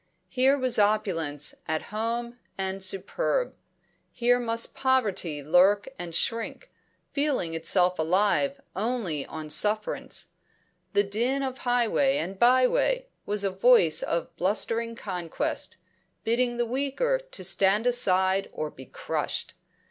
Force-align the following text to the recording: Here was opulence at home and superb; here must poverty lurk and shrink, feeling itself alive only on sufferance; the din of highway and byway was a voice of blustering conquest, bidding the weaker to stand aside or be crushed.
Here 0.29 0.57
was 0.57 0.79
opulence 0.79 1.53
at 1.67 1.83
home 1.93 2.39
and 2.57 2.83
superb; 2.83 3.53
here 4.11 4.39
must 4.39 4.73
poverty 4.73 5.43
lurk 5.43 5.87
and 5.99 6.15
shrink, 6.15 6.71
feeling 7.13 7.53
itself 7.53 7.99
alive 7.99 8.59
only 8.75 9.27
on 9.27 9.51
sufferance; 9.51 10.29
the 10.93 11.03
din 11.03 11.43
of 11.43 11.59
highway 11.69 12.17
and 12.17 12.39
byway 12.39 13.09
was 13.27 13.43
a 13.43 13.51
voice 13.51 14.01
of 14.01 14.35
blustering 14.37 14.95
conquest, 14.95 15.77
bidding 16.23 16.57
the 16.57 16.65
weaker 16.65 17.19
to 17.19 17.43
stand 17.43 17.85
aside 17.85 18.49
or 18.51 18.71
be 18.71 18.85
crushed. 18.87 19.53